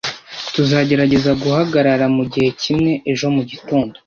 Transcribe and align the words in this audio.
Tuzagerageza 0.53 1.31
guhagarara 1.41 2.05
mugihe 2.15 2.49
kimwe 2.61 2.91
ejo 3.11 3.27
mugitondo. 3.35 3.95